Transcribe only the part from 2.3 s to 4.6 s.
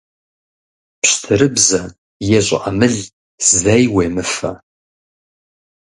е щӀыӀэмыл зэи уемыфэ.